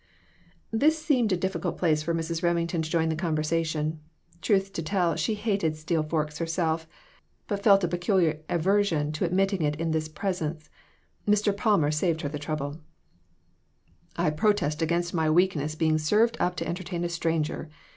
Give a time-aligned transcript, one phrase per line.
[0.71, 2.41] This seemed a difficult place for Mrs.
[2.41, 3.99] Reming ton to join the conversation.
[4.41, 6.87] Truth to tell, she hated steel forks herself,
[7.47, 10.71] but felt a peculiar aver sion to admitting it in this presence.
[11.27, 11.55] Mr.
[11.55, 12.79] Palmer saved her the trouble
[14.15, 17.69] "I protest against my weaknesses being served up to entertain a stranger.